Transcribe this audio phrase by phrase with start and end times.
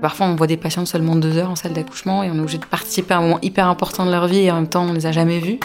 [0.00, 2.56] Parfois, on voit des patients seulement deux heures en salle d'accouchement et on est obligé
[2.56, 4.94] de participer à un moment hyper important de leur vie et en même temps, on
[4.94, 5.60] les a jamais vus.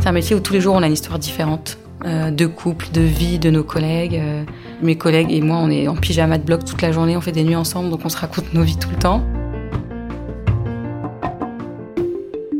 [0.00, 1.76] C'est un métier où tous les jours, on a une histoire différente.
[2.06, 4.16] Euh, de couple, de vie, de nos collègues.
[4.16, 4.42] Euh,
[4.80, 7.30] mes collègues et moi, on est en pyjama de bloc toute la journée, on fait
[7.30, 9.22] des nuits ensemble, donc on se raconte nos vies tout le temps.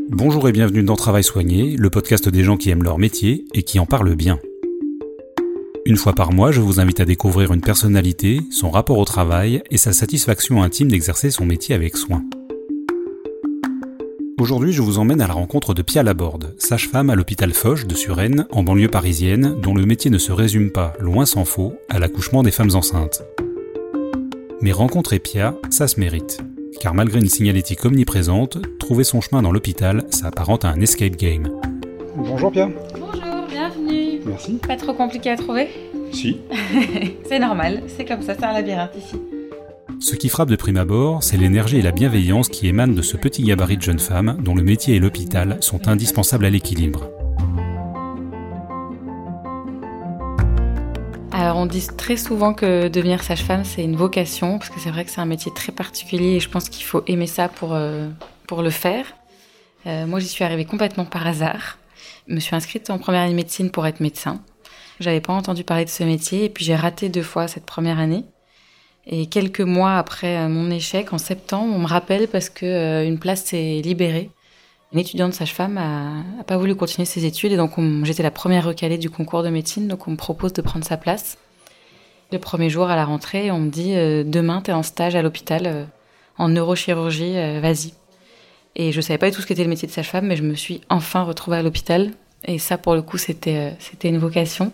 [0.09, 3.63] Bonjour et bienvenue dans Travail Soigné, le podcast des gens qui aiment leur métier et
[3.63, 4.37] qui en parlent bien.
[5.83, 9.63] Une fois par mois, je vous invite à découvrir une personnalité, son rapport au travail
[9.71, 12.23] et sa satisfaction intime d'exercer son métier avec soin.
[14.39, 17.95] Aujourd'hui, je vous emmène à la rencontre de Pia Laborde, sage-femme à l'hôpital Foch de
[17.95, 21.97] Suresnes, en banlieue parisienne, dont le métier ne se résume pas, loin s'en faut, à
[21.97, 23.23] l'accouchement des femmes enceintes.
[24.61, 26.39] Mais rencontrer Pia, ça se mérite.
[26.79, 31.49] Car malgré une signalétique omniprésente, trouver son chemin dans l'hôpital s'apparente à un escape game.
[32.15, 32.69] Bonjour Pia.
[34.25, 34.59] Merci.
[34.67, 35.67] Pas trop compliqué à trouver
[36.11, 36.37] Si.
[37.27, 39.15] c'est normal, c'est comme ça, c'est un labyrinthe ici.
[39.99, 43.17] Ce qui frappe de prime abord, c'est l'énergie et la bienveillance qui émanent de ce
[43.17, 47.09] petit gabarit de jeune femme dont le métier et l'hôpital sont indispensables à l'équilibre.
[51.31, 55.05] Alors on dit très souvent que devenir sage-femme c'est une vocation parce que c'est vrai
[55.05, 58.09] que c'est un métier très particulier et je pense qu'il faut aimer ça pour, euh,
[58.47, 59.05] pour le faire.
[59.85, 61.77] Euh, moi j'y suis arrivée complètement par hasard.
[62.27, 64.41] Je me suis inscrite en première année de médecine pour être médecin.
[64.99, 67.99] J'avais pas entendu parler de ce métier et puis j'ai raté deux fois cette première
[67.99, 68.23] année.
[69.07, 73.05] Et quelques mois après euh, mon échec, en septembre, on me rappelle parce que euh,
[73.05, 74.29] une place s'est libérée.
[74.93, 77.71] Une étudiante sage-femme a, pas voulu continuer ses études et donc
[78.03, 80.97] j'étais la première recalée du concours de médecine, donc on me propose de prendre sa
[80.97, 81.37] place.
[82.33, 85.21] Le premier jour à la rentrée, on me dit euh, demain t'es en stage à
[85.21, 85.87] l'hôpital
[86.37, 87.93] en neurochirurgie, vas-y.
[88.75, 90.55] Et je savais pas du tout ce qu'était le métier de sage-femme, mais je me
[90.55, 92.11] suis enfin retrouvée à l'hôpital.
[92.45, 94.71] Et ça, pour le coup, c'était euh, c'était une vocation.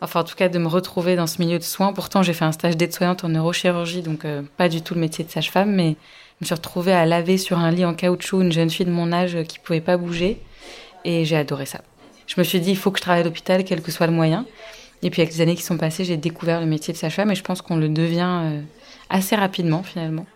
[0.00, 1.92] Enfin, en tout cas, de me retrouver dans ce milieu de soins.
[1.92, 5.24] Pourtant, j'ai fait un stage d'aide-soignante en neurochirurgie, donc euh, pas du tout le métier
[5.24, 5.96] de sage-femme, mais
[6.40, 8.90] je me suis retrouvée à laver sur un lit en caoutchouc une jeune fille de
[8.90, 10.40] mon âge qui pouvait pas bouger.
[11.04, 11.80] Et j'ai adoré ça.
[12.26, 14.12] Je me suis dit, il faut que je travaille à l'hôpital, quel que soit le
[14.12, 14.46] moyen.
[15.02, 17.34] Et puis, avec les années qui sont passées, j'ai découvert le métier de sage-femme et
[17.34, 18.60] je pense qu'on le devient euh,
[19.10, 20.26] assez rapidement, finalement,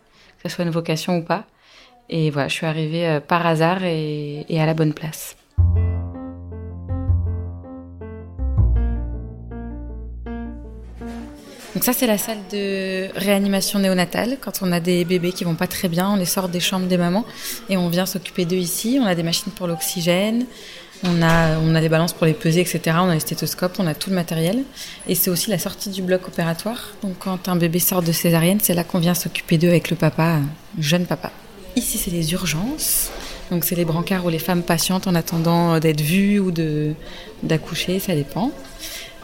[0.43, 1.47] que ce soit une vocation ou pas.
[2.11, 5.37] Et voilà, je suis arrivée euh, par hasard et, à la bonne place.
[11.75, 14.39] Donc ça, c'est la salle de réanimation néonatale.
[14.41, 16.87] Quand on a des bébés qui vont pas très bien, on les sort des chambres
[16.87, 17.25] des mamans
[17.69, 18.99] et on vient s'occuper d'eux ici.
[19.01, 20.47] On a des machines pour l'oxygène,
[21.05, 22.97] on a, on a des balances pour les peser, etc.
[23.01, 24.65] On a les stéthoscopes, on a tout le matériel.
[25.07, 26.95] Et c'est aussi la sortie du bloc opératoire.
[27.03, 29.97] Donc quand un bébé sort de césarienne, c'est là qu'on vient s'occuper d'eux avec le
[29.97, 30.41] papa,
[30.79, 31.31] jeune papa.
[31.79, 33.09] Ici, c'est les urgences.
[33.53, 36.51] Donc, c'est les brancards où les femmes patientent en attendant d'être vues ou
[37.45, 38.51] d'accoucher, ça dépend.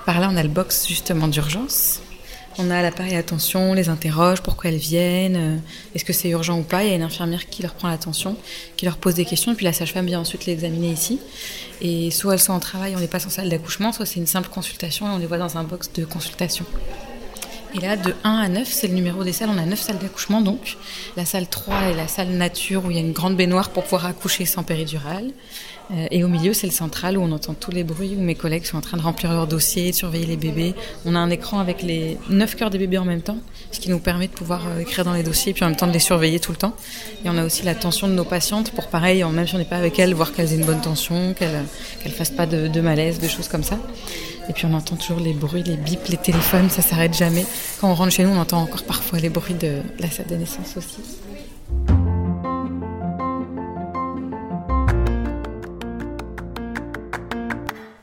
[0.07, 2.01] Par là, on a le box justement d'urgence.
[2.57, 5.57] On a l'appareil attention, on les interroge, pourquoi elles viennent, euh,
[5.97, 6.85] est-ce que c'est urgent ou pas.
[6.85, 8.37] Il y a une infirmière qui leur prend l'attention,
[8.77, 11.19] qui leur pose des questions, et puis la sage-femme vient ensuite les examiner ici.
[11.81, 14.29] Et soit elles sont en travail, on les passe en salle d'accouchement, soit c'est une
[14.29, 16.65] simple consultation et on les voit dans un box de consultation.
[17.75, 19.49] Et là, de 1 à 9, c'est le numéro des salles.
[19.53, 20.77] On a 9 salles d'accouchement, donc.
[21.17, 23.83] La salle 3 est la salle nature où il y a une grande baignoire pour
[23.83, 25.33] pouvoir accoucher sans péridurale.
[25.91, 28.37] Euh, et au milieu, c'est le central où on entend tous les bruits, où mes
[28.37, 30.75] collègues sont en train de remplir leurs dossiers, de surveiller les bébés.
[31.05, 33.39] On a un écran avec les 9 cœurs des bébés en même temps,
[33.73, 35.77] ce qui nous permet de pouvoir euh, écrire dans les dossiers et puis en même
[35.77, 36.77] temps de les surveiller tout le temps.
[37.25, 39.65] Et on a aussi la tension de nos patientes pour pareil, même si on n'est
[39.65, 41.65] pas avec elles, voir qu'elles aient une bonne tension, qu'elles
[42.07, 43.79] ne fassent pas de, de malaise, de choses comme ça.
[44.49, 47.47] Et puis on entend toujours les bruits, les bips, les téléphones, ça s'arrête jamais.
[47.81, 50.37] Quand on rentre chez nous, on entend encore parfois les bruits de la salle de
[50.37, 51.01] naissance aussi.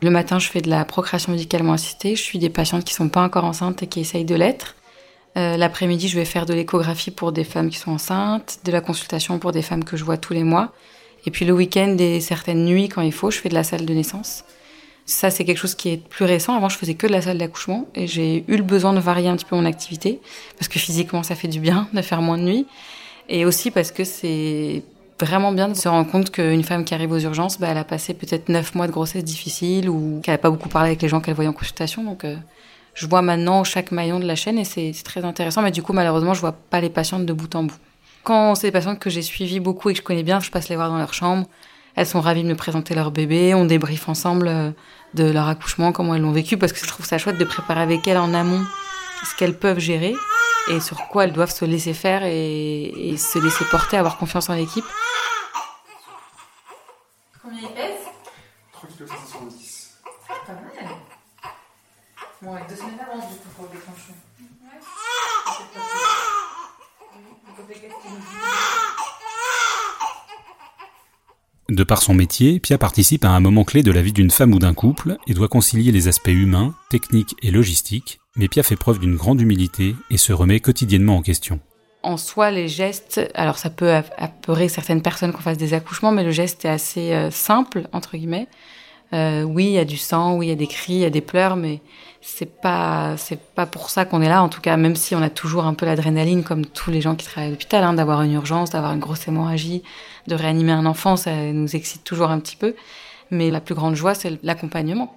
[0.02, 2.16] Le matin, je fais de la procréation médicalement assistée.
[2.16, 4.74] Je suis des patientes qui sont pas encore enceintes et qui essayent de l'être.
[5.38, 8.80] Euh, l'après-midi, je vais faire de l'échographie pour des femmes qui sont enceintes, de la
[8.80, 10.72] consultation pour des femmes que je vois tous les mois.
[11.24, 13.86] Et puis le week-end et certaines nuits, quand il faut, je fais de la salle
[13.86, 14.42] de naissance.
[15.04, 16.56] Ça, c'est quelque chose qui est plus récent.
[16.56, 19.28] Avant, je faisais que de la salle d'accouchement et j'ai eu le besoin de varier
[19.28, 20.20] un petit peu mon activité
[20.58, 22.66] parce que physiquement, ça fait du bien de faire moins de nuit
[23.28, 24.82] et aussi parce que c'est
[25.20, 27.84] vraiment bien de se rendre compte qu'une femme qui arrive aux urgences, bah, elle a
[27.84, 31.08] passé peut-être neuf mois de grossesse difficile ou qu'elle n'a pas beaucoup parlé avec les
[31.08, 32.04] gens qu'elle voyait en consultation.
[32.04, 32.36] Donc, euh,
[32.94, 35.62] je vois maintenant chaque maillon de la chaîne et c'est très intéressant.
[35.62, 37.78] Mais du coup, malheureusement, je vois pas les patientes de bout en bout.
[38.24, 40.68] Quand c'est des patientes que j'ai suivies beaucoup et que je connais bien, je passe
[40.68, 41.46] les voir dans leur chambre.
[41.94, 43.54] Elles sont ravies de me présenter leur bébé.
[43.54, 44.70] On débriefe ensemble euh,
[45.14, 47.82] de leur accouchement, comment elles l'ont vécu, parce que je trouve ça chouette de préparer
[47.82, 48.64] avec elles en amont
[49.24, 50.14] ce qu'elles peuvent gérer
[50.70, 54.54] et sur quoi elles doivent se laisser faire et, se laisser porter, avoir confiance en
[54.54, 54.84] l'équipe.
[57.42, 58.06] Combien il pèse
[58.72, 59.06] 3 kg
[60.46, 60.62] Pas mal.
[62.40, 64.14] Bon, avec deux semaines d'avance du coup pour le déclenchement.
[71.72, 74.52] De par son métier, Pia participe à un moment clé de la vie d'une femme
[74.52, 78.76] ou d'un couple et doit concilier les aspects humains, techniques et logistiques, mais Pia fait
[78.76, 81.60] preuve d'une grande humilité et se remet quotidiennement en question.
[82.02, 86.24] En soi, les gestes, alors ça peut apeurer certaines personnes qu'on fasse des accouchements, mais
[86.24, 88.48] le geste est assez euh, simple, entre guillemets.
[89.14, 91.04] Euh, oui, il y a du sang, oui, il y a des cris, il y
[91.04, 91.80] a des pleurs, mais
[92.22, 94.42] c'est pas c'est pas pour ça qu'on est là.
[94.42, 97.14] En tout cas, même si on a toujours un peu l'adrénaline, comme tous les gens
[97.14, 99.82] qui travaillent à l'hôpital, hein, d'avoir une urgence, d'avoir une grosse hémorragie,
[100.28, 102.74] de réanimer un enfant, ça nous excite toujours un petit peu.
[103.30, 105.16] Mais la plus grande joie, c'est l'accompagnement.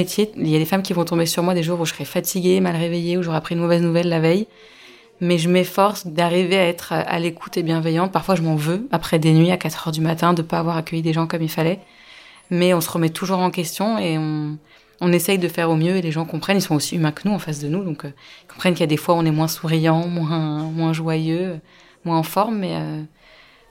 [0.00, 2.04] Il y a des femmes qui vont tomber sur moi des jours où je serai
[2.04, 4.46] fatiguée, mal réveillée, où j'aurai appris une mauvaise nouvelle la veille.
[5.20, 8.10] Mais je m'efforce d'arriver à être à l'écoute et bienveillante.
[8.10, 10.76] Parfois, je m'en veux, après des nuits à 4 heures du matin, de pas avoir
[10.76, 11.80] accueilli des gens comme il fallait.
[12.50, 14.56] Mais on se remet toujours en question et on,
[15.00, 16.58] on essaye de faire au mieux et les gens comprennent.
[16.58, 18.12] Ils sont aussi humains que nous en face de nous, donc euh,
[18.44, 21.60] ils comprennent qu'il y a des fois où on est moins souriant, moins, moins joyeux,
[22.04, 22.58] moins en forme.
[22.58, 23.02] Mais, euh,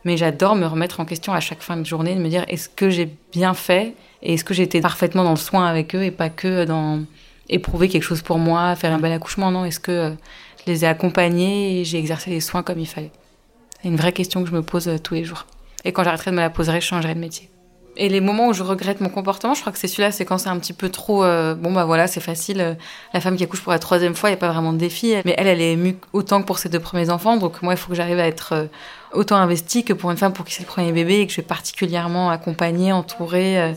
[0.06, 2.70] mais j'adore me remettre en question à chaque fin de journée, de me dire est-ce
[2.70, 6.12] que j'ai bien fait et est-ce que j'étais parfaitement dans le soin avec eux et
[6.12, 7.02] pas que dans
[7.50, 9.52] éprouver quelque chose pour moi, faire un bel accouchement?
[9.52, 10.12] Non, est-ce que euh,
[10.66, 13.12] je les ai accompagnés et j'ai exercé les soins comme il fallait?
[13.82, 15.46] C'est une vraie question que je me pose euh, tous les jours.
[15.86, 17.50] Et quand j'arrêterai de me la poser, je changerai de métier.
[17.96, 20.38] Et les moments où je regrette mon comportement, je crois que c'est celui-là, c'est quand
[20.38, 21.24] c'est un petit peu trop.
[21.24, 22.78] Euh, bon, bah voilà, c'est facile.
[23.14, 25.16] la femme qui accouche pour la troisième fois, il n'y a pas vraiment de défi.
[25.26, 27.36] Mais elle, elle est émue autant que pour ses deux premiers enfants.
[27.36, 28.70] Donc moi, il faut que j'arrive à être
[29.14, 31.38] autant investie que pour une femme pour qui c'est le premier bébé et que je
[31.38, 33.74] vais particulièrement accompagner, entourer.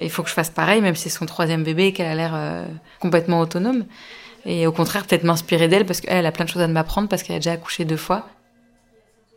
[0.00, 2.14] Il faut que je fasse pareil, même si c'est son troisième bébé et qu'elle a
[2.14, 2.66] l'air euh,
[3.00, 3.86] complètement autonome.
[4.44, 7.22] Et au contraire, peut-être m'inspirer d'elle parce qu'elle a plein de choses à m'apprendre parce
[7.22, 8.28] qu'elle a déjà accouché deux fois.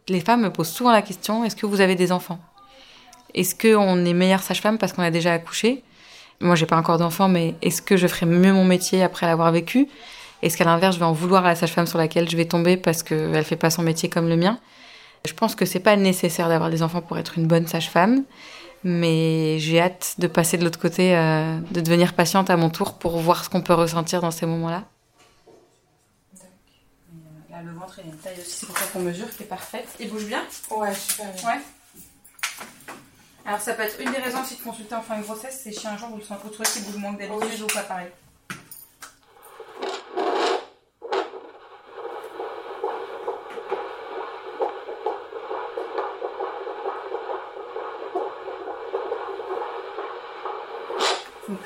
[0.07, 2.39] Les femmes me posent souvent la question est-ce que vous avez des enfants?
[3.33, 5.83] Est-ce qu'on est meilleure sage-femme parce qu'on a déjà accouché?
[6.41, 9.51] Moi, j'ai pas encore d'enfants, mais est-ce que je ferai mieux mon métier après l'avoir
[9.51, 9.87] vécu?
[10.41, 12.77] Est-ce qu'à l'inverse, je vais en vouloir à la sage-femme sur laquelle je vais tomber
[12.77, 14.59] parce qu'elle fait pas son métier comme le mien?
[15.25, 18.23] Je pense que c'est pas nécessaire d'avoir des enfants pour être une bonne sage-femme.
[18.83, 22.93] Mais j'ai hâte de passer de l'autre côté, euh, de devenir patiente à mon tour
[22.93, 24.85] pour voir ce qu'on peut ressentir dans ces moments-là.
[27.51, 29.47] Là, le ventre, il a une taille aussi, c'est pour ça qu'on mesure, qui est
[29.47, 29.87] parfaite.
[29.99, 30.43] Il bouge bien?
[30.71, 31.49] Ouais, super bien.
[31.49, 31.59] Ouais.
[33.45, 35.73] Alors, ça peut être une des raisons aussi de consulter en fin de grossesse, c'est
[35.73, 38.07] si un jour vous le trouvez qu'il bouge moins que d'habitude ou pas pareil.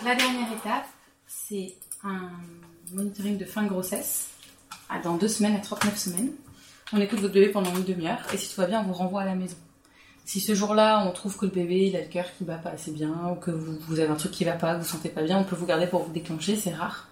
[0.05, 0.85] La dernière étape,
[1.27, 2.29] c'est un
[2.91, 4.29] monitoring de fin de grossesse
[5.03, 6.31] dans deux semaines à 39 semaines.
[6.91, 9.21] On écoute votre bébé pendant une demi-heure et si tout va bien, on vous renvoie
[9.21, 9.55] à la maison.
[10.25, 12.69] Si ce jour-là, on trouve que le bébé il a le cœur qui bat pas
[12.69, 15.23] assez bien ou que vous, avez un truc qui va pas, que vous sentez pas
[15.23, 17.07] bien, on peut vous garder pour vous déclencher, c'est rare.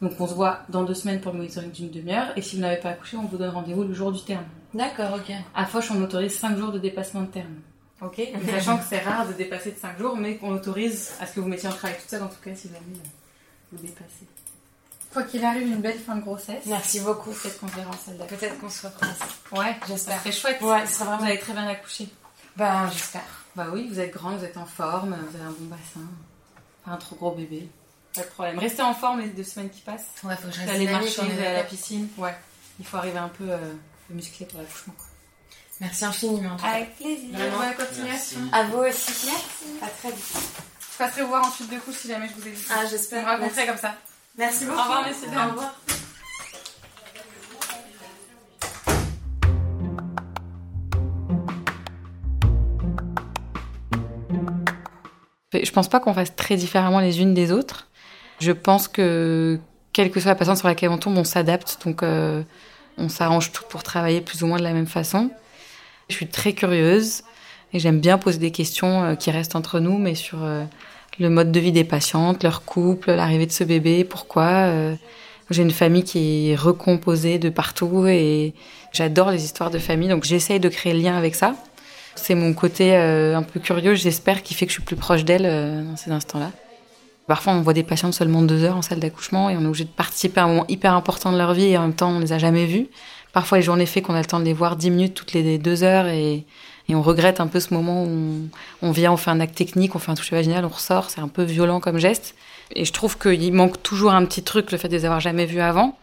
[0.00, 2.62] Donc on se voit dans deux semaines pour le monitoring d'une demi-heure et si vous
[2.62, 4.44] n'avez pas accouché, on vous donne rendez-vous le jour du terme.
[4.72, 5.34] D'accord, ok.
[5.54, 7.56] À Foch, on autorise 5 jours de dépassement de terme.
[8.02, 8.20] Ok.
[8.50, 11.40] Sachant que c'est rare de dépasser de 5 jours, mais qu'on autorise à ce que
[11.40, 12.80] vous mettiez en travail toute seule, en tout cas, si jamais
[13.72, 14.26] vous dépassez.
[15.12, 16.64] Quoi qu'il arrive, une belle fin de grossesse.
[16.66, 17.30] Merci beaucoup.
[17.30, 17.90] Peut-être qu'on verra.
[18.28, 19.06] Peut-être qu'on se reprend.
[19.58, 20.14] Ouais, j'espère.
[20.14, 20.60] Ça serait chouette.
[20.62, 21.18] Ouais, ça vraiment...
[21.18, 22.08] Vous avez très bien accouché.
[22.56, 23.22] Ben, j'espère.
[23.56, 26.06] Bah oui, vous êtes grande, vous êtes en forme, vous avez un bon bassin.
[26.84, 27.68] Pas un trop gros bébé.
[28.14, 28.58] Pas de problème.
[28.58, 30.06] Restez en forme les deux semaines qui passent.
[30.22, 32.08] Ouais, faut que je reste Aller marcher, allez à la piscine.
[32.16, 32.34] Ouais.
[32.78, 33.58] Il faut arriver un peu euh,
[34.10, 34.94] musclé pour l'accouchement.
[35.80, 36.56] Merci infiniment.
[36.62, 37.30] Avec plaisir.
[37.32, 38.40] Bonne continuation.
[38.52, 39.26] À vous aussi.
[39.26, 39.82] Merci.
[39.82, 40.36] À très vite.
[40.92, 42.66] Je passerai vous voir ensuite de couche si jamais je vous ai vu.
[42.70, 43.24] Ah, j'espère.
[43.26, 43.94] On me rencontrer comme ça.
[44.36, 44.78] Merci beaucoup.
[44.78, 45.28] Au revoir, messieurs.
[45.28, 45.74] Au revoir.
[55.52, 57.88] Je pense pas qu'on fasse très différemment les unes des autres.
[58.38, 59.58] Je pense que
[59.92, 61.78] quelle que soit la patiente sur laquelle on tombe, on s'adapte.
[61.84, 62.42] Donc, euh,
[62.98, 65.30] on s'arrange tout pour travailler plus ou moins de la même façon.
[66.10, 67.22] Je suis très curieuse
[67.72, 70.64] et j'aime bien poser des questions euh, qui restent entre nous, mais sur euh,
[71.18, 74.72] le mode de vie des patientes, leur couple, l'arrivée de ce bébé, pourquoi.
[75.50, 78.54] J'ai une famille qui est recomposée de partout et
[78.92, 81.56] j'adore les histoires de famille, donc j'essaye de créer le lien avec ça.
[82.14, 85.42] C'est mon côté un peu curieux, j'espère, qui fait que je suis plus proche d'elle
[85.84, 86.52] dans ces instants-là.
[87.30, 89.84] Parfois, on voit des patientes seulement deux heures en salle d'accouchement et on est obligé
[89.84, 92.18] de participer à un moment hyper important de leur vie et en même temps, on
[92.18, 92.88] les a jamais vus.
[93.32, 95.58] Parfois, les journées fait qu'on a le temps de les voir dix minutes toutes les
[95.58, 96.44] deux heures et,
[96.92, 98.48] on regrette un peu ce moment où
[98.82, 101.08] on, vient, on fait un acte technique, on fait un toucher vaginal, on ressort.
[101.08, 102.34] C'est un peu violent comme geste.
[102.74, 105.46] Et je trouve qu'il manque toujours un petit truc, le fait de les avoir jamais
[105.46, 105.96] vus avant.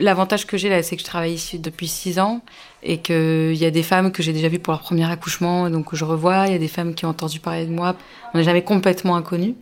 [0.00, 2.40] L'avantage que j'ai là, c'est que je travaille ici depuis six ans
[2.82, 5.90] et qu'il y a des femmes que j'ai déjà vues pour leur premier accouchement, donc
[5.90, 6.48] que je revois.
[6.48, 7.94] Il y a des femmes qui ont entendu parler de moi.
[8.34, 9.54] On n'est jamais complètement inconnus.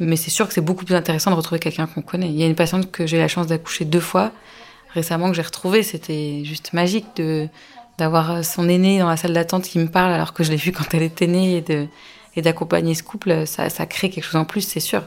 [0.00, 2.28] Mais c'est sûr que c'est beaucoup plus intéressant de retrouver quelqu'un qu'on connaît.
[2.28, 4.32] Il y a une patiente que j'ai la chance d'accoucher deux fois
[4.94, 5.82] récemment que j'ai retrouvée.
[5.82, 7.48] C'était juste magique de
[7.98, 10.72] d'avoir son aîné dans la salle d'attente qui me parle alors que je l'ai vue
[10.72, 11.86] quand elle était née et de
[12.34, 13.46] et d'accompagner ce couple.
[13.46, 15.02] Ça, ça crée quelque chose en plus, c'est sûr.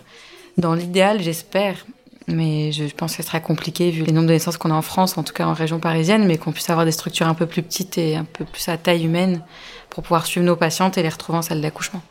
[0.57, 1.85] Dans l'idéal, j'espère,
[2.27, 4.81] mais je pense que ce sera compliqué vu les nombres de naissances qu'on a en
[4.81, 7.45] France, en tout cas en région parisienne, mais qu'on puisse avoir des structures un peu
[7.45, 9.41] plus petites et un peu plus à taille humaine
[9.89, 12.01] pour pouvoir suivre nos patientes et les retrouver en salle d'accouchement.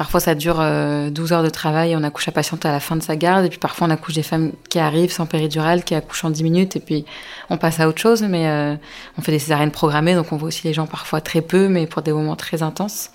[0.00, 2.96] Parfois, ça dure 12 euh, heures de travail, on accouche la patiente à la fin
[2.96, 5.94] de sa garde, et puis parfois on accouche des femmes qui arrivent sans péridurale, qui
[5.94, 7.04] accouchent en 10 minutes, et puis
[7.50, 8.76] on passe à autre chose, mais euh,
[9.18, 11.86] on fait des césariennes programmées, donc on voit aussi les gens parfois très peu, mais
[11.86, 13.10] pour des moments très intenses.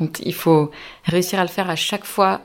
[0.00, 0.72] Donc il faut
[1.04, 2.40] réussir à le faire à chaque fois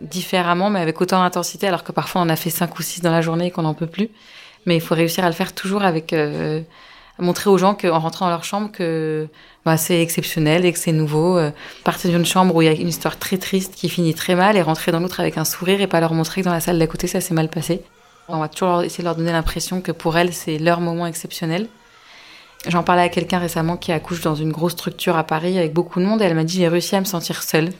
[0.00, 3.12] différemment, mais avec autant d'intensité, alors que parfois on a fait 5 ou 6 dans
[3.12, 4.08] la journée et qu'on n'en peut plus.
[4.64, 6.14] Mais il faut réussir à le faire toujours avec...
[6.14, 6.62] Euh,
[7.20, 9.28] montrer aux gens qu'en rentrant dans leur chambre que
[9.64, 11.38] bah, c'est exceptionnel et que c'est nouveau.
[11.38, 11.50] Euh,
[11.84, 14.56] partir d'une chambre où il y a une histoire très triste qui finit très mal
[14.56, 16.78] et rentrer dans l'autre avec un sourire et pas leur montrer que dans la salle
[16.78, 17.82] d'à côté ça s'est mal passé.
[18.28, 21.68] On va toujours essayer de leur donner l'impression que pour elles c'est leur moment exceptionnel.
[22.68, 25.98] J'en parlais à quelqu'un récemment qui accouche dans une grosse structure à Paris avec beaucoup
[25.98, 27.70] de monde et elle m'a dit j'ai réussi à me sentir seule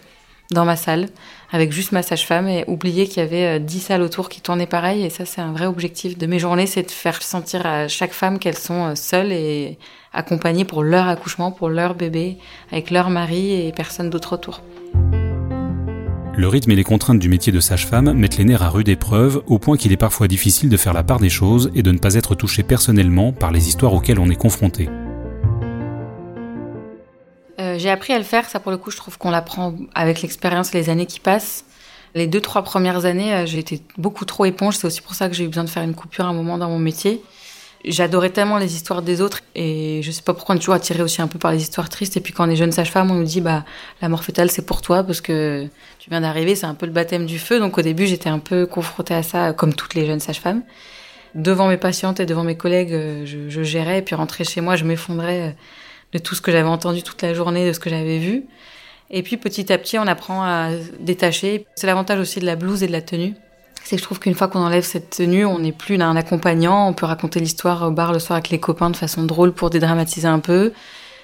[0.51, 1.09] dans ma salle
[1.53, 4.67] avec juste ma sage-femme et oublier qu'il y avait 10 euh, salles autour qui tournaient
[4.67, 5.05] pareil.
[5.05, 8.13] Et ça, c'est un vrai objectif de mes journées, c'est de faire sentir à chaque
[8.13, 9.79] femme qu'elles sont euh, seules et
[10.13, 12.39] accompagnées pour leur accouchement, pour leur bébé,
[12.73, 14.63] avec leur mari et personne d'autre autour.
[16.37, 19.43] Le rythme et les contraintes du métier de sage-femme mettent les nerfs à rude épreuve,
[19.47, 21.99] au point qu'il est parfois difficile de faire la part des choses et de ne
[21.99, 24.89] pas être touché personnellement par les histoires auxquelles on est confronté.
[27.81, 30.23] Euh, j'ai appris à le faire, ça pour le coup, je trouve qu'on l'apprend avec
[30.23, 31.65] l'expérience, les années qui passent.
[32.15, 34.77] Les deux, trois premières années, euh, j'ai été beaucoup trop éponge.
[34.77, 36.59] C'est aussi pour ça que j'ai eu besoin de faire une coupure à un moment
[36.59, 37.23] dans mon métier.
[37.85, 41.03] J'adorais tellement les histoires des autres et je sais pas pourquoi on est toujours attiré
[41.03, 42.15] aussi un peu par les histoires tristes.
[42.17, 43.65] Et puis quand on est jeune sage-femme, on nous dit bah
[44.03, 45.67] la mort fétale c'est pour toi parce que
[45.99, 47.59] tu viens d'arriver, c'est un peu le baptême du feu.
[47.59, 50.63] Donc au début j'étais un peu confrontée à ça comme toutes les jeunes sages-femmes.
[51.35, 54.61] Devant mes patientes et devant mes collègues, euh, je, je gérais et puis rentrer chez
[54.61, 55.57] moi, je m'effondrais
[56.13, 58.45] de tout ce que j'avais entendu toute la journée, de ce que j'avais vu.
[59.11, 61.67] Et puis petit à petit, on apprend à détacher.
[61.75, 63.35] C'est l'avantage aussi de la blouse et de la tenue.
[63.83, 66.89] C'est que je trouve qu'une fois qu'on enlève cette tenue, on n'est plus un accompagnant.
[66.89, 69.71] On peut raconter l'histoire au bar le soir avec les copains de façon drôle pour
[69.71, 70.73] dédramatiser un peu.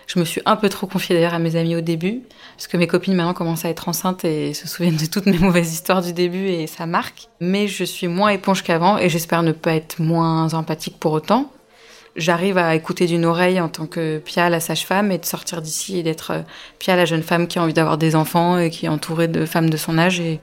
[0.06, 2.22] Je me suis un peu trop confiée d'ailleurs à mes amis au début,
[2.56, 5.38] parce que mes copines maintenant commencent à être enceintes et se souviennent de toutes mes
[5.40, 7.28] mauvaises histoires du début et ça marque.
[7.40, 11.50] Mais je suis moins éponge qu'avant et j'espère ne pas être moins empathique pour autant
[12.16, 15.98] j'arrive à écouter d'une oreille en tant que Pia, la sage-femme, et de sortir d'ici
[15.98, 16.42] et d'être euh,
[16.78, 19.46] Pia, la jeune femme qui a envie d'avoir des enfants et qui est entourée de
[19.46, 20.40] femmes de son âge et,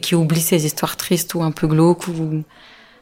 [0.00, 2.42] qui oublie ses histoires tristes ou un peu glauques ou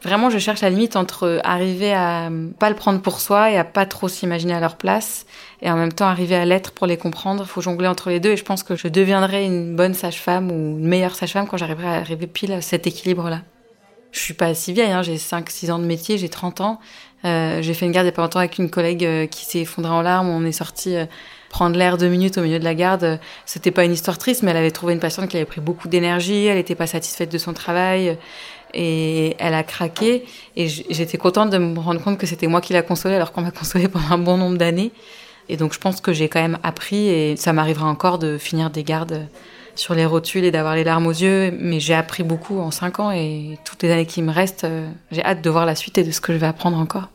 [0.03, 3.65] vraiment je cherche la limite entre arriver à pas le prendre pour soi et à
[3.65, 5.25] pas trop s'imaginer à leur place
[5.63, 7.47] et en même temps arriver à l'être pour les comprendre.
[7.47, 10.79] Faut jongler entre les deux et je pense que je deviendrai une bonne sage-femme ou
[10.79, 13.41] une meilleure sage-femme quand j'arriverai à arriver pile à cet équilibre-là.
[14.15, 16.81] Je suis pas si vieille, hein, j'ai 5-6 ans de métier, j'ai 30 ans.
[17.25, 19.45] Euh, j'ai fait une garde il y a pas longtemps avec une collègue euh, qui
[19.45, 20.29] s'est effondrée en larmes.
[20.29, 21.07] On est sorti euh,
[21.49, 23.19] prendre l'air deux minutes au milieu de la garde.
[23.45, 25.89] C'était pas une histoire triste, mais elle avait trouvé une patiente qui avait pris beaucoup
[25.89, 26.47] d'énergie.
[26.47, 28.17] Elle n'était pas satisfaite de son travail
[28.73, 30.25] et elle a craqué.
[30.55, 33.43] Et j'étais contente de me rendre compte que c'était moi qui la consolée, alors qu'on
[33.43, 34.93] m'a consolée pendant un bon nombre d'années.
[35.49, 38.71] Et donc je pense que j'ai quand même appris, et ça m'arrivera encore de finir
[38.71, 39.27] des gardes
[39.79, 41.53] sur les rotules et d'avoir les larmes aux yeux.
[41.59, 44.67] Mais j'ai appris beaucoup en cinq ans et toutes les années qui me restent,
[45.11, 47.09] j'ai hâte de voir la suite et de ce que je vais apprendre encore.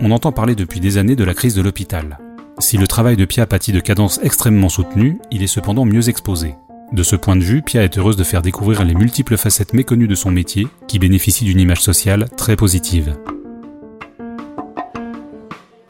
[0.00, 2.18] On entend parler depuis des années de la crise de l'hôpital.
[2.58, 6.54] Si le travail de Pia pâtit de cadences extrêmement soutenues, il est cependant mieux exposé.
[6.92, 10.08] De ce point de vue, Pia est heureuse de faire découvrir les multiples facettes méconnues
[10.08, 13.16] de son métier, qui bénéficient d'une image sociale très positive.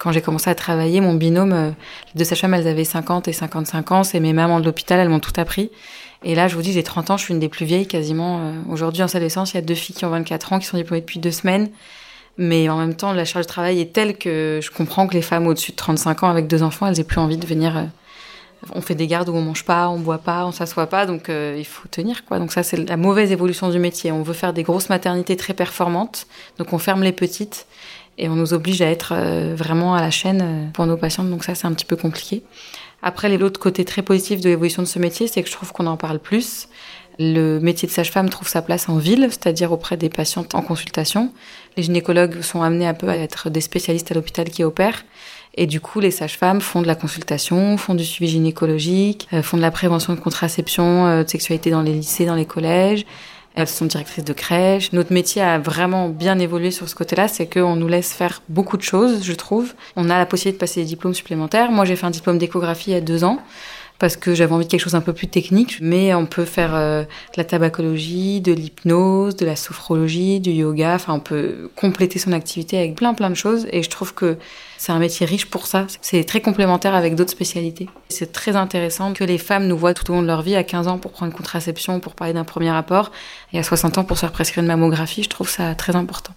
[0.02, 3.32] Quand j'ai commencé à travailler, mon binôme, euh, les deux sages-femmes, elles avaient 50 et
[3.32, 5.70] 55 ans, c'est mes mamans de l'hôpital, elles m'ont tout appris.
[6.24, 8.40] Et là, je vous dis, j'ai 30 ans, je suis une des plus vieilles quasiment.
[8.40, 10.66] Euh, aujourd'hui, en salle d'essence, il y a deux filles qui ont 24 ans, qui
[10.66, 11.70] sont diplômées depuis deux semaines.
[12.36, 15.22] Mais en même temps, la charge de travail est telle que je comprends que les
[15.22, 17.76] femmes au-dessus de 35 ans avec deux enfants, elles aient plus envie de venir.
[17.76, 17.84] Euh,
[18.74, 21.28] on fait des gardes où on mange pas, on boit pas, on s'assoit pas, donc
[21.28, 22.40] euh, il faut tenir quoi.
[22.40, 24.10] Donc ça, c'est la mauvaise évolution du métier.
[24.10, 26.26] On veut faire des grosses maternités très performantes,
[26.58, 27.66] donc on ferme les petites
[28.18, 31.30] et on nous oblige à être euh, vraiment à la chaîne pour nos patientes.
[31.30, 32.42] Donc ça, c'est un petit peu compliqué.
[33.02, 35.86] Après, l'autre côté très positif de l'évolution de ce métier, c'est que je trouve qu'on
[35.86, 36.68] en parle plus.
[37.18, 41.32] Le métier de sage-femme trouve sa place en ville, c'est-à-dire auprès des patientes en consultation.
[41.76, 45.04] Les gynécologues sont amenés un peu à être des spécialistes à l'hôpital qui opèrent.
[45.54, 49.58] Et du coup, les sages-femmes font de la consultation, font du suivi gynécologique, euh, font
[49.58, 53.04] de la prévention de contraception, euh, de sexualité dans les lycées, dans les collèges.
[53.54, 54.92] Elles sont directrices de crèche.
[54.92, 58.76] Notre métier a vraiment bien évolué sur ce côté-là, c'est qu'on nous laisse faire beaucoup
[58.76, 59.74] de choses, je trouve.
[59.96, 61.70] On a la possibilité de passer des diplômes supplémentaires.
[61.70, 63.38] Moi, j'ai fait un diplôme d'échographie il y a deux ans
[64.02, 65.78] parce que j'avais envie de quelque chose un peu plus technique.
[65.80, 70.96] Mais on peut faire euh, de la tabacologie, de l'hypnose, de la sophrologie, du yoga.
[70.96, 73.68] Enfin, on peut compléter son activité avec plein plein de choses.
[73.70, 74.38] Et je trouve que
[74.76, 75.86] c'est un métier riche pour ça.
[76.00, 77.88] C'est très complémentaire avec d'autres spécialités.
[78.08, 80.64] C'est très intéressant que les femmes nous voient tout au long de leur vie, à
[80.64, 83.12] 15 ans pour prendre une contraception, pour parler d'un premier rapport,
[83.52, 85.22] et à 60 ans pour se faire prescrire une mammographie.
[85.22, 86.32] Je trouve ça très important.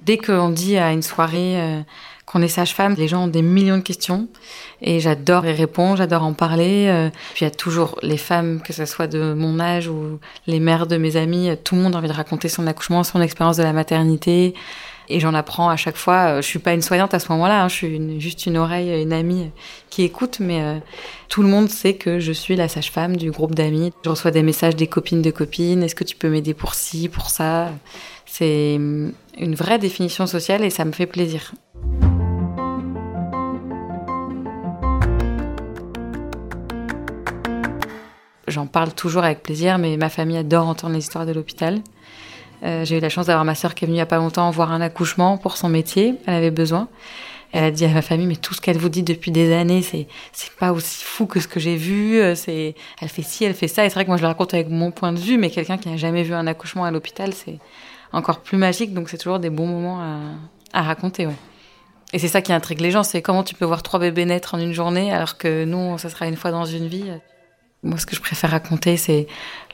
[0.00, 1.60] Dès qu'on dit à une soirée...
[1.60, 1.80] Euh,
[2.26, 4.28] qu'on est sage-femme, les gens ont des millions de questions
[4.80, 6.86] et j'adore y répondre, j'adore en parler.
[6.88, 7.10] Euh.
[7.34, 10.60] Puis il y a toujours les femmes, que ce soit de mon âge ou les
[10.60, 13.56] mères de mes amis, tout le monde a envie de raconter son accouchement, son expérience
[13.56, 14.54] de la maternité.
[15.08, 16.36] Et j'en apprends à chaque fois.
[16.36, 17.68] Euh, je suis pas une soignante à ce moment-là, hein.
[17.68, 19.50] je suis juste une oreille, une amie
[19.90, 20.78] qui écoute, mais euh,
[21.28, 23.92] tout le monde sait que je suis la sage-femme du groupe d'amis.
[24.04, 25.82] Je reçois des messages des copines de copines.
[25.82, 27.70] Est-ce que tu peux m'aider pour ci, pour ça?
[28.26, 31.52] C'est hum, une vraie définition sociale et ça me fait plaisir.
[38.54, 41.80] J'en parle toujours avec plaisir, mais ma famille adore entendre l'histoire de l'hôpital.
[42.62, 44.18] Euh, j'ai eu la chance d'avoir ma sœur qui est venue il y a pas
[44.18, 46.14] longtemps voir un accouchement pour son métier.
[46.26, 46.88] Elle avait besoin.
[47.50, 49.82] Elle a dit à ma famille, mais tout ce qu'elle vous dit depuis des années,
[49.82, 52.20] c'est c'est pas aussi fou que ce que j'ai vu.
[52.20, 53.84] Euh, c'est elle fait ci, elle fait ça.
[53.84, 55.76] Et c'est vrai que moi je le raconte avec mon point de vue, mais quelqu'un
[55.76, 57.58] qui n'a jamais vu un accouchement à l'hôpital, c'est
[58.12, 58.94] encore plus magique.
[58.94, 60.18] Donc c'est toujours des bons moments à,
[60.72, 61.36] à raconter, ouais.
[62.12, 64.54] Et c'est ça qui intrigue les gens, c'est comment tu peux voir trois bébés naître
[64.54, 67.10] en une journée, alors que nous, ça sera une fois dans une vie.
[67.84, 69.26] Moi, ce que je préfère raconter, c'est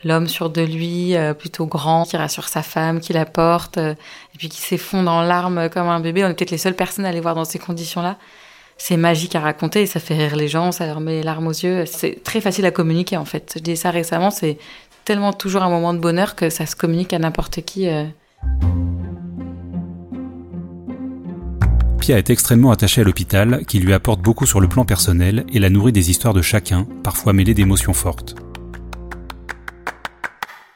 [0.05, 3.93] l'homme sûr de lui, euh, plutôt grand, qui rassure sa femme, qui la porte, euh,
[3.93, 6.25] et puis qui s'effondre en larmes comme un bébé.
[6.25, 8.17] On est peut-être les seules personnes à les voir dans ces conditions-là.
[8.77, 11.51] C'est magique à raconter, ça fait rire les gens, ça leur met les larmes aux
[11.51, 11.85] yeux.
[11.87, 13.53] C'est très facile à communiquer, en fait.
[13.57, 14.59] Je dis ça récemment, c'est
[15.05, 17.89] tellement toujours un moment de bonheur que ça se communique à n'importe qui.
[17.89, 18.05] Euh.
[22.01, 25.59] Pia est extrêmement attachée à l'hôpital, qui lui apporte beaucoup sur le plan personnel et
[25.59, 28.37] la nourrit des histoires de chacun, parfois mêlées d'émotions fortes.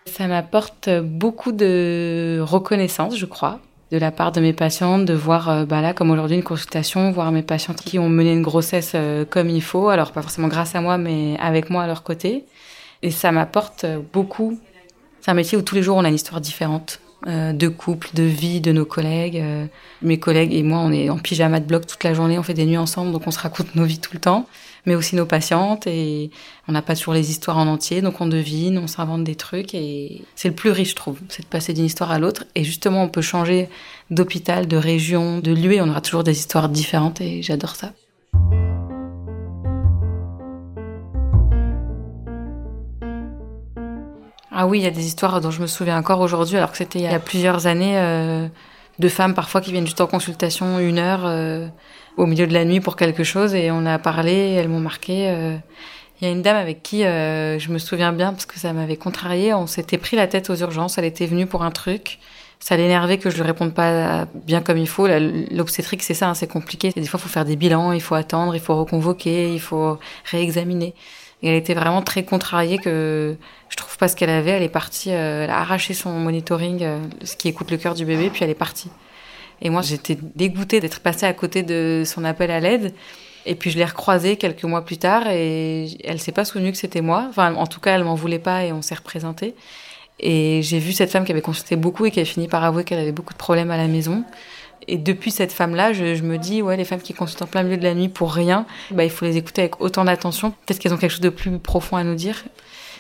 [0.07, 3.61] Ça m'apporte beaucoup de reconnaissance, je crois,
[3.91, 7.11] de la part de mes patientes, de voir, euh, bah là, comme aujourd'hui, une consultation,
[7.11, 10.49] voir mes patientes qui ont mené une grossesse euh, comme il faut, alors pas forcément
[10.49, 12.45] grâce à moi, mais avec moi à leur côté.
[13.03, 14.61] Et ça m'apporte beaucoup.
[15.23, 17.01] C'est un métier où tous les jours on a une histoire différente.
[17.27, 19.39] Euh, de couple, de vie de nos collègues.
[19.39, 19.65] Euh,
[20.03, 22.53] mes collègues et moi, on est en pyjama de bloc toute la journée, on fait
[22.53, 24.47] des nuits ensemble, donc on se raconte nos vies tout le temps,
[24.85, 26.31] mais aussi nos patientes et
[26.69, 29.75] on n'a pas toujours les histoires en entier, donc on devine, on s'invente des trucs
[29.75, 32.63] et c'est le plus riche, je trouve, c'est de passer d'une histoire à l'autre et
[32.63, 33.71] justement on peut changer
[34.11, 37.93] d'hôpital, de région, de lieu on aura toujours des histoires différentes et j'adore ça.
[44.57, 46.77] Ah oui, il y a des histoires dont je me souviens encore aujourd'hui, alors que
[46.77, 48.47] c'était il y a plusieurs années, euh,
[49.01, 51.67] de femmes parfois qui viennent juste en consultation une heure euh,
[52.17, 55.29] au milieu de la nuit pour quelque chose, et on a parlé, elles m'ont marqué.
[55.29, 55.57] Euh.
[56.21, 58.97] Il y a une dame avec qui je me souviens bien parce que ça m'avait
[58.97, 59.53] contrariée.
[59.53, 60.97] On s'était pris la tête aux urgences.
[60.97, 62.21] Elle était venue pour un truc.
[62.61, 65.09] Ça l'énervait que je lui réponde pas bien comme il faut.
[65.51, 66.93] L'obstétrique, c'est ça, hein, c'est compliqué.
[66.95, 69.99] Des fois, il faut faire des bilans, il faut attendre, il faut reconvoquer, il faut
[70.31, 70.95] réexaminer.
[71.49, 73.37] Elle était vraiment très contrariée que
[73.69, 74.53] je trouve pas ce qu'elle avait.
[74.53, 77.95] Elle est partie, euh, elle a arraché son monitoring, euh, ce qui écoute le cœur
[77.95, 78.91] du bébé, puis elle est partie.
[79.61, 82.95] Et moi, j'étais dégoûtée d'être passée à côté de son appel à l'aide.
[83.47, 86.79] Et puis je l'ai recroisée quelques mois plus tard et elle s'est pas souvenue que
[86.79, 87.27] c'était moi.
[87.29, 89.55] Enfin, en tout cas, elle m'en voulait pas et on s'est représenté.
[90.21, 92.85] Et j'ai vu cette femme qui avait consulté beaucoup et qui a fini par avouer
[92.85, 94.25] qu'elle avait beaucoup de problèmes à la maison.
[94.89, 97.77] Et depuis cette femme-là, je, me dis, ouais, les femmes qui consultent en plein milieu
[97.77, 100.51] de la nuit pour rien, bah, il faut les écouter avec autant d'attention.
[100.51, 102.45] Peut-être qu'elles ont quelque chose de plus profond à nous dire.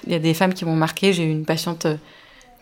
[0.06, 1.12] Il y a des femmes qui m'ont marqué.
[1.12, 1.96] J'ai eu une patiente euh,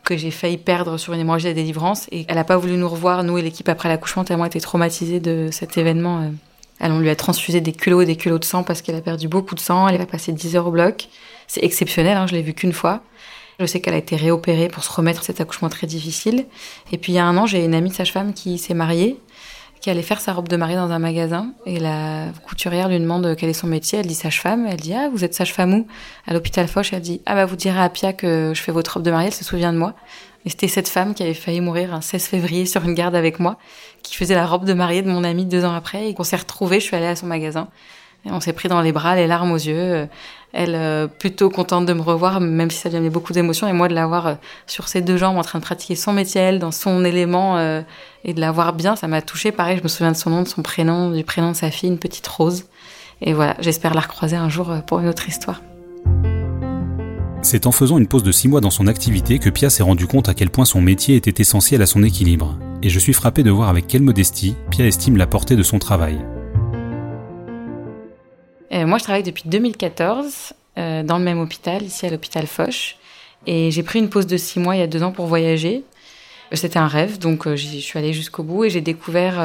[0.04, 2.88] que j'ai failli perdre sur une hémorragie de délivrance et elle n'a pas voulu nous
[2.88, 6.22] revoir, nous et l'équipe après l'accouchement, tellement elle était traumatisée de cet événement.
[6.22, 6.28] Euh.
[6.80, 9.00] Elle, on lui a transfusé des culots et des culots de sang parce qu'elle a
[9.00, 9.86] perdu beaucoup de sang.
[9.86, 11.08] Elle va passer 10 heures au bloc.
[11.46, 13.02] C'est exceptionnel, hein, je l'ai vu qu'une fois.
[13.60, 16.46] Je sais qu'elle a été réopérée pour se remettre cet accouchement très difficile.
[16.90, 19.18] Et puis il y a un an, j'ai une amie de sage-femme qui s'est mariée,
[19.82, 21.52] qui allait faire sa robe de mariée dans un magasin.
[21.66, 23.98] Et la couturière lui demande quel est son métier.
[23.98, 24.66] Elle dit sage-femme.
[24.70, 25.86] Elle dit Ah, vous êtes sage-femme où?
[26.26, 26.92] À l'hôpital Foch.
[26.92, 29.28] Elle dit Ah, bah vous direz à Pia que je fais votre robe de mariée.
[29.28, 29.94] Elle se souvient de moi.
[30.44, 33.38] Et c'était cette femme qui avait failli mourir un 16 février sur une garde avec
[33.38, 33.58] moi,
[34.02, 36.08] qui faisait la robe de mariée de mon amie deux ans après.
[36.08, 36.78] Et qu'on s'est retrouvés.
[36.78, 37.66] Je suis allée à son magasin.
[38.24, 40.08] on s'est pris dans les bras, les larmes aux yeux.
[40.52, 43.72] Elle euh, plutôt contente de me revoir, même si ça lui amenait beaucoup d'émotions, et
[43.72, 44.34] moi de la voir euh,
[44.66, 47.80] sur ses deux jambes en train de pratiquer son métier, elle, dans son élément, euh,
[48.24, 49.50] et de la voir bien, ça m'a touchée.
[49.50, 51.88] Pareil, je me souviens de son nom, de son prénom, du prénom de sa fille,
[51.88, 52.64] une petite rose.
[53.22, 55.60] Et voilà, j'espère la recroiser un jour pour une autre histoire.
[57.40, 60.06] C'est en faisant une pause de six mois dans son activité que Pia s'est rendu
[60.06, 62.56] compte à quel point son métier était essentiel à son équilibre.
[62.82, 65.78] Et je suis frappé de voir avec quelle modestie Pia estime la portée de son
[65.78, 66.18] travail.
[68.72, 72.96] Euh, moi, je travaille depuis 2014 euh, dans le même hôpital, ici à l'hôpital Foch.
[73.46, 75.84] Et j'ai pris une pause de six mois il y a deux ans pour voyager.
[76.52, 79.40] C'était un rêve, donc euh, je suis allée jusqu'au bout et j'ai découvert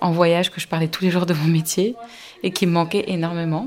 [0.00, 1.94] en voyage que je parlais tous les jours de mon métier
[2.42, 3.66] et qui me manquait énormément.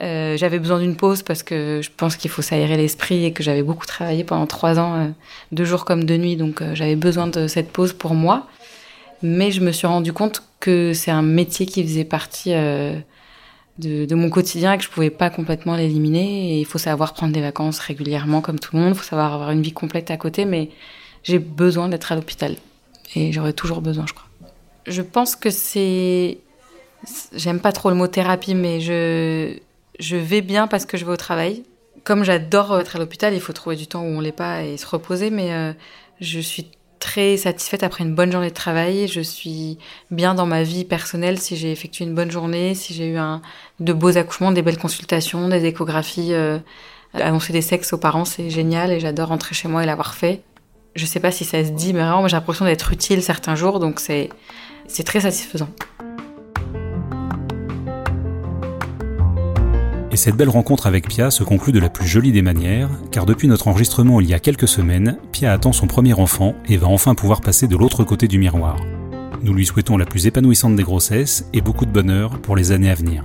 [0.00, 3.62] j'avais besoin d'une pause parce que je pense qu'il faut s'aérer l'esprit et que j'avais
[3.62, 5.12] beaucoup travaillé pendant trois ans,
[5.52, 8.46] de jour comme de nuit, donc j'avais besoin de cette pause pour moi.
[9.22, 12.54] Mais je me suis rendu compte que c'est un métier qui faisait partie
[13.78, 16.54] de, mon quotidien et que je pouvais pas complètement l'éliminer.
[16.54, 18.94] Et il faut savoir prendre des vacances régulièrement comme tout le monde.
[18.94, 20.70] Il faut savoir avoir une vie complète à côté, mais
[21.22, 22.56] j'ai besoin d'être à l'hôpital.
[23.14, 24.28] Et j'aurai toujours besoin, je crois.
[24.86, 26.38] Je pense que c'est...
[27.34, 29.56] J'aime pas trop le mot thérapie, mais je,
[30.00, 31.62] je vais bien parce que je vais au travail.
[32.04, 34.76] Comme j'adore être à l'hôpital, il faut trouver du temps où on l'est pas et
[34.76, 35.72] se reposer, mais euh,
[36.20, 36.70] je suis
[37.08, 39.08] très satisfaite après une bonne journée de travail.
[39.08, 39.78] Je suis
[40.10, 43.18] bien dans ma vie personnelle si j'ai effectué une bonne journée, si j'ai eu
[43.80, 46.34] de beaux accouchements, des belles consultations, des échographies.
[46.34, 46.58] Euh,
[47.14, 50.42] annoncer des sexes aux parents, c'est génial et j'adore rentrer chez moi et l'avoir fait.
[50.96, 53.80] Je sais pas si ça se dit, mais vraiment, j'ai l'impression d'être utile certains jours,
[53.80, 54.28] donc c'est
[55.06, 55.70] très satisfaisant.
[60.18, 63.46] Cette belle rencontre avec Pia se conclut de la plus jolie des manières, car depuis
[63.46, 67.14] notre enregistrement il y a quelques semaines, Pia attend son premier enfant et va enfin
[67.14, 68.76] pouvoir passer de l'autre côté du miroir.
[69.42, 72.90] Nous lui souhaitons la plus épanouissante des grossesses et beaucoup de bonheur pour les années
[72.90, 73.22] à venir.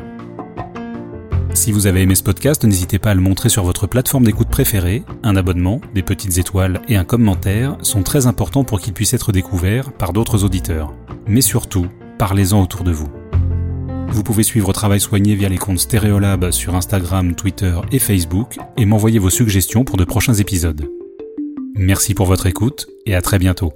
[1.55, 4.49] Si vous avez aimé ce podcast, n'hésitez pas à le montrer sur votre plateforme d'écoute
[4.49, 5.03] préférée.
[5.23, 9.31] Un abonnement, des petites étoiles et un commentaire sont très importants pour qu'il puisse être
[9.31, 10.93] découvert par d'autres auditeurs.
[11.27, 11.87] Mais surtout,
[12.19, 13.09] parlez-en autour de vous.
[14.13, 18.85] Vous pouvez suivre Travail Soigné via les comptes Stéréolab sur Instagram, Twitter et Facebook et
[18.85, 20.87] m'envoyer vos suggestions pour de prochains épisodes.
[21.73, 23.73] Merci pour votre écoute et à très bientôt.